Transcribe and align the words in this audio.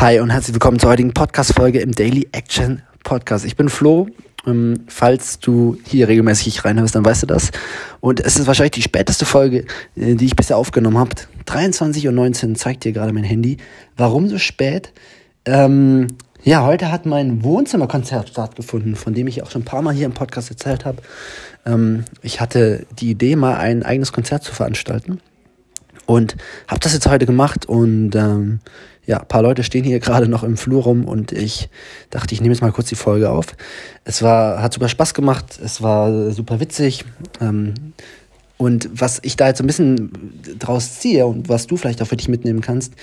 Hi 0.00 0.18
und 0.18 0.30
herzlich 0.30 0.54
willkommen 0.54 0.78
zur 0.78 0.88
heutigen 0.88 1.12
Podcast-Folge 1.12 1.80
im 1.80 1.92
Daily 1.92 2.26
Action 2.32 2.80
Podcast. 3.04 3.44
Ich 3.44 3.54
bin 3.54 3.68
Flo. 3.68 4.08
Ähm, 4.46 4.84
falls 4.86 5.40
du 5.40 5.76
hier 5.84 6.08
regelmäßig 6.08 6.64
reinhörst, 6.64 6.94
dann 6.94 7.04
weißt 7.04 7.24
du 7.24 7.26
das. 7.26 7.50
Und 8.00 8.18
es 8.18 8.38
ist 8.38 8.46
wahrscheinlich 8.46 8.70
die 8.70 8.80
späteste 8.80 9.26
Folge, 9.26 9.66
äh, 9.96 10.14
die 10.14 10.24
ich 10.24 10.36
bisher 10.36 10.56
aufgenommen 10.56 10.96
habe. 10.96 11.10
23.19 11.44 12.48
Uhr 12.48 12.54
zeigt 12.54 12.84
dir 12.84 12.92
gerade 12.92 13.12
mein 13.12 13.24
Handy. 13.24 13.58
Warum 13.98 14.26
so 14.30 14.38
spät? 14.38 14.90
Ähm, 15.44 16.06
ja, 16.44 16.64
heute 16.64 16.90
hat 16.90 17.04
mein 17.04 17.44
Wohnzimmerkonzert 17.44 18.30
stattgefunden, 18.30 18.96
von 18.96 19.12
dem 19.12 19.26
ich 19.26 19.42
auch 19.42 19.50
schon 19.50 19.60
ein 19.60 19.66
paar 19.66 19.82
Mal 19.82 19.92
hier 19.92 20.06
im 20.06 20.14
Podcast 20.14 20.48
erzählt 20.48 20.86
habe. 20.86 21.02
Ähm, 21.66 22.06
ich 22.22 22.40
hatte 22.40 22.86
die 22.98 23.10
Idee, 23.10 23.36
mal 23.36 23.58
ein 23.58 23.82
eigenes 23.82 24.12
Konzert 24.12 24.44
zu 24.44 24.54
veranstalten. 24.54 25.20
Und 26.10 26.34
habe 26.66 26.80
das 26.80 26.92
jetzt 26.92 27.06
heute 27.06 27.24
gemacht 27.24 27.66
und 27.66 28.16
ähm, 28.16 28.58
ja, 29.06 29.20
ein 29.20 29.28
paar 29.28 29.42
Leute 29.42 29.62
stehen 29.62 29.84
hier 29.84 30.00
gerade 30.00 30.26
noch 30.26 30.42
im 30.42 30.56
Flur 30.56 30.82
rum 30.82 31.04
und 31.04 31.30
ich 31.30 31.68
dachte, 32.10 32.34
ich 32.34 32.40
nehme 32.40 32.52
jetzt 32.52 32.62
mal 32.62 32.72
kurz 32.72 32.88
die 32.88 32.96
Folge 32.96 33.30
auf. 33.30 33.46
Es 34.02 34.20
war, 34.20 34.60
hat 34.60 34.74
super 34.74 34.88
Spaß 34.88 35.14
gemacht, 35.14 35.60
es 35.62 35.82
war 35.82 36.32
super 36.32 36.58
witzig. 36.58 37.04
Ähm, 37.40 37.74
und 38.56 38.90
was 38.92 39.20
ich 39.22 39.36
da 39.36 39.46
jetzt 39.46 39.60
ein 39.60 39.68
bisschen 39.68 40.10
draus 40.58 40.98
ziehe 40.98 41.26
und 41.26 41.48
was 41.48 41.68
du 41.68 41.76
vielleicht 41.76 42.02
auch 42.02 42.08
für 42.08 42.16
dich 42.16 42.28
mitnehmen 42.28 42.60
kannst, 42.60 42.94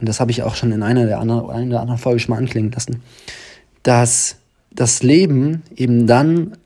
und 0.00 0.08
das 0.08 0.18
habe 0.18 0.32
ich 0.32 0.42
auch 0.42 0.56
schon 0.56 0.72
in 0.72 0.82
einer 0.82 1.06
der 1.06 1.20
anderen, 1.20 1.48
einer 1.48 1.70
der 1.70 1.80
anderen 1.80 2.00
Folge 2.00 2.18
schon 2.18 2.34
mal 2.34 2.38
anklingen 2.38 2.72
lassen, 2.72 3.04
dass 3.84 4.34
das 4.72 5.04
Leben 5.04 5.62
eben 5.76 6.08
dann 6.08 6.56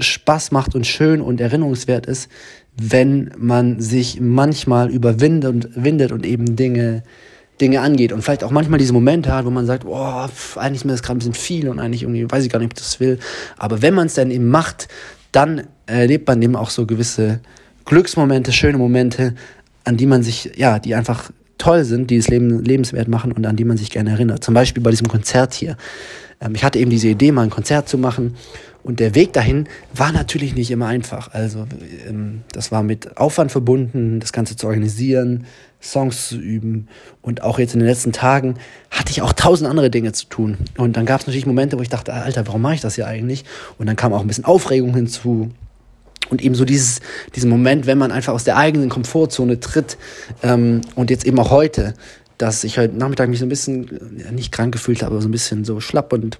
Spaß 0.00 0.52
macht 0.52 0.74
und 0.74 0.86
schön 0.86 1.20
und 1.20 1.40
erinnerungswert 1.40 2.06
ist, 2.06 2.28
wenn 2.76 3.30
man 3.36 3.80
sich 3.80 4.20
manchmal 4.20 4.90
überwindet 4.90 5.50
und, 5.50 5.68
windet 5.74 6.12
und 6.12 6.26
eben 6.26 6.56
Dinge, 6.56 7.02
Dinge 7.60 7.80
angeht 7.80 8.12
und 8.12 8.22
vielleicht 8.22 8.44
auch 8.44 8.50
manchmal 8.50 8.78
diese 8.78 8.92
Momente 8.92 9.32
hat, 9.32 9.44
wo 9.44 9.50
man 9.50 9.66
sagt, 9.66 9.84
oh, 9.84 10.26
eigentlich 10.56 10.76
ist 10.76 10.84
mir 10.84 10.92
das 10.92 11.02
gerade 11.02 11.16
ein 11.16 11.18
bisschen 11.18 11.34
viel 11.34 11.68
und 11.68 11.78
eigentlich 11.78 12.02
irgendwie 12.02 12.28
weiß 12.28 12.44
ich 12.44 12.50
gar 12.50 12.58
nicht, 12.58 12.66
ob 12.66 12.72
ich 12.72 12.82
das 12.82 13.00
will. 13.00 13.18
Aber 13.56 13.82
wenn 13.82 13.94
man 13.94 14.06
es 14.06 14.14
dann 14.14 14.30
eben 14.30 14.48
macht, 14.48 14.88
dann 15.30 15.68
erlebt 15.86 16.26
man 16.26 16.42
eben 16.42 16.56
auch 16.56 16.70
so 16.70 16.86
gewisse 16.86 17.40
Glücksmomente, 17.84 18.52
schöne 18.52 18.78
Momente, 18.78 19.34
an 19.84 19.96
die 19.96 20.06
man 20.06 20.22
sich, 20.22 20.52
ja, 20.56 20.78
die 20.78 20.94
einfach 20.94 21.30
toll 21.64 21.84
sind, 21.84 22.10
die 22.10 22.18
das 22.18 22.28
Leben 22.28 22.62
lebenswert 22.62 23.08
machen 23.08 23.32
und 23.32 23.46
an 23.46 23.56
die 23.56 23.64
man 23.64 23.78
sich 23.78 23.90
gerne 23.90 24.10
erinnert. 24.10 24.44
Zum 24.44 24.52
Beispiel 24.52 24.82
bei 24.82 24.90
diesem 24.90 25.08
Konzert 25.08 25.54
hier. 25.54 25.76
Ähm, 26.40 26.54
ich 26.54 26.62
hatte 26.62 26.78
eben 26.78 26.90
diese 26.90 27.08
Idee, 27.08 27.32
mal 27.32 27.42
ein 27.42 27.50
Konzert 27.50 27.88
zu 27.88 27.96
machen 27.96 28.34
und 28.82 29.00
der 29.00 29.14
Weg 29.14 29.32
dahin 29.32 29.66
war 29.94 30.12
natürlich 30.12 30.54
nicht 30.54 30.70
immer 30.70 30.86
einfach. 30.86 31.32
Also 31.32 31.66
ähm, 32.06 32.42
das 32.52 32.70
war 32.70 32.82
mit 32.82 33.16
Aufwand 33.16 33.50
verbunden, 33.50 34.20
das 34.20 34.34
Ganze 34.34 34.56
zu 34.56 34.66
organisieren, 34.66 35.46
Songs 35.80 36.28
zu 36.28 36.36
üben. 36.36 36.88
Und 37.22 37.42
auch 37.42 37.58
jetzt 37.58 37.72
in 37.72 37.80
den 37.80 37.88
letzten 37.88 38.12
Tagen 38.12 38.56
hatte 38.90 39.10
ich 39.10 39.22
auch 39.22 39.32
tausend 39.32 39.70
andere 39.70 39.88
Dinge 39.88 40.12
zu 40.12 40.26
tun. 40.26 40.58
Und 40.76 40.98
dann 40.98 41.06
gab 41.06 41.22
es 41.22 41.26
natürlich 41.26 41.46
Momente, 41.46 41.78
wo 41.78 41.82
ich 41.82 41.88
dachte, 41.88 42.12
Alter, 42.12 42.46
warum 42.46 42.60
mache 42.60 42.74
ich 42.74 42.82
das 42.82 42.96
hier 42.96 43.06
eigentlich? 43.06 43.46
Und 43.78 43.86
dann 43.86 43.96
kam 43.96 44.12
auch 44.12 44.20
ein 44.20 44.26
bisschen 44.26 44.44
Aufregung 44.44 44.94
hinzu. 44.94 45.50
Und 46.30 46.42
eben 46.42 46.54
so 46.54 46.64
dieses, 46.64 47.00
diesen 47.34 47.50
Moment, 47.50 47.86
wenn 47.86 47.98
man 47.98 48.12
einfach 48.12 48.32
aus 48.32 48.44
der 48.44 48.56
eigenen 48.56 48.88
Komfortzone 48.88 49.60
tritt 49.60 49.98
ähm, 50.42 50.80
und 50.94 51.10
jetzt 51.10 51.26
eben 51.26 51.38
auch 51.38 51.50
heute, 51.50 51.94
dass 52.38 52.64
ich 52.64 52.78
heute 52.78 52.96
Nachmittag 52.96 53.28
mich 53.28 53.38
so 53.38 53.46
ein 53.46 53.50
bisschen, 53.50 54.18
ja, 54.18 54.32
nicht 54.32 54.52
krank 54.52 54.72
gefühlt 54.72 55.02
habe, 55.02 55.12
aber 55.12 55.22
so 55.22 55.28
ein 55.28 55.32
bisschen 55.32 55.64
so 55.64 55.80
schlapp 55.80 56.12
und 56.12 56.38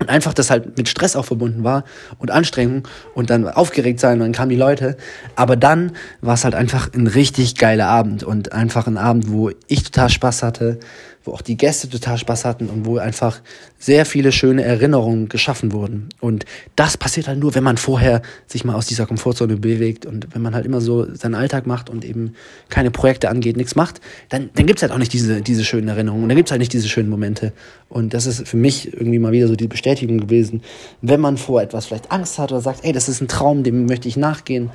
und 0.00 0.08
einfach 0.08 0.34
das 0.34 0.50
halt 0.50 0.76
mit 0.76 0.88
Stress 0.88 1.14
auch 1.14 1.24
verbunden 1.24 1.62
war 1.62 1.84
und 2.18 2.32
Anstrengung 2.32 2.88
und 3.14 3.30
dann 3.30 3.46
aufgeregt 3.46 4.00
sein 4.00 4.14
und 4.14 4.20
dann 4.20 4.32
kamen 4.32 4.50
die 4.50 4.56
Leute. 4.56 4.96
Aber 5.36 5.54
dann 5.54 5.92
war 6.20 6.34
es 6.34 6.42
halt 6.42 6.56
einfach 6.56 6.92
ein 6.94 7.06
richtig 7.06 7.54
geiler 7.54 7.86
Abend 7.86 8.24
und 8.24 8.52
einfach 8.52 8.88
ein 8.88 8.98
Abend, 8.98 9.30
wo 9.30 9.50
ich 9.68 9.84
total 9.84 10.10
Spaß 10.10 10.42
hatte, 10.42 10.80
wo 11.24 11.32
auch 11.32 11.40
die 11.40 11.56
Gäste 11.56 11.88
total 11.88 12.18
Spaß 12.18 12.44
hatten 12.44 12.68
und 12.68 12.84
wo 12.84 12.98
einfach 12.98 13.40
sehr 13.78 14.04
viele 14.04 14.30
schöne 14.30 14.62
Erinnerungen 14.62 15.28
geschaffen 15.28 15.72
wurden. 15.72 16.10
Und 16.20 16.44
das 16.76 16.96
passiert 16.98 17.28
halt 17.28 17.38
nur, 17.38 17.54
wenn 17.54 17.64
man 17.64 17.78
vorher 17.78 18.20
sich 18.46 18.64
mal 18.64 18.74
aus 18.74 18.86
dieser 18.86 19.06
Komfortzone 19.06 19.56
bewegt 19.56 20.04
und 20.04 20.34
wenn 20.34 20.42
man 20.42 20.54
halt 20.54 20.66
immer 20.66 20.80
so 20.80 21.14
seinen 21.14 21.34
Alltag 21.34 21.66
macht 21.66 21.88
und 21.88 22.04
eben 22.04 22.34
keine 22.68 22.90
Projekte 22.90 23.30
angeht, 23.30 23.56
nichts 23.56 23.74
macht, 23.74 24.00
dann, 24.28 24.50
dann 24.54 24.66
gibt's 24.66 24.82
halt 24.82 24.92
auch 24.92 24.98
nicht 24.98 25.12
diese, 25.12 25.40
diese 25.40 25.64
schönen 25.64 25.88
Erinnerungen 25.88 26.24
und 26.24 26.28
dann 26.28 26.36
gibt's 26.36 26.50
halt 26.50 26.60
nicht 26.60 26.72
diese 26.72 26.88
schönen 26.88 27.08
Momente. 27.08 27.52
Und 27.88 28.12
das 28.12 28.26
ist 28.26 28.46
für 28.46 28.56
mich 28.58 28.92
irgendwie 28.92 29.18
mal 29.18 29.32
wieder 29.32 29.48
so 29.48 29.56
die 29.56 29.68
Bestätigung 29.68 30.18
gewesen, 30.18 30.62
wenn 31.00 31.20
man 31.20 31.38
vor 31.38 31.62
etwas 31.62 31.86
vielleicht 31.86 32.12
Angst 32.12 32.38
hat 32.38 32.52
oder 32.52 32.60
sagt, 32.60 32.84
ey, 32.84 32.92
das 32.92 33.08
ist 33.08 33.22
ein 33.22 33.28
Traum, 33.28 33.62
dem 33.62 33.86
möchte 33.86 34.08
ich 34.08 34.16
nachgehen, 34.16 34.70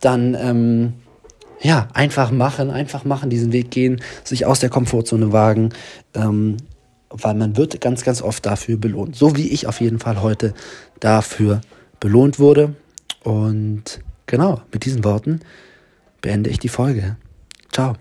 dann 0.00 0.34
ähm, 0.34 0.92
ja, 1.62 1.88
einfach 1.94 2.30
machen, 2.30 2.70
einfach 2.70 3.04
machen, 3.04 3.30
diesen 3.30 3.52
Weg 3.52 3.70
gehen, 3.70 4.00
sich 4.24 4.46
aus 4.46 4.60
der 4.60 4.70
Komfortzone 4.70 5.32
wagen, 5.32 5.70
ähm, 6.14 6.56
weil 7.08 7.34
man 7.34 7.56
wird 7.56 7.80
ganz, 7.80 8.04
ganz 8.04 8.22
oft 8.22 8.44
dafür 8.46 8.76
belohnt. 8.76 9.16
So 9.16 9.36
wie 9.36 9.48
ich 9.48 9.66
auf 9.66 9.80
jeden 9.80 9.98
Fall 9.98 10.22
heute 10.22 10.54
dafür 11.00 11.60
belohnt 12.00 12.38
wurde. 12.38 12.74
Und 13.22 14.00
genau, 14.26 14.60
mit 14.72 14.84
diesen 14.84 15.04
Worten 15.04 15.40
beende 16.20 16.50
ich 16.50 16.58
die 16.58 16.68
Folge. 16.68 17.16
Ciao. 17.70 17.96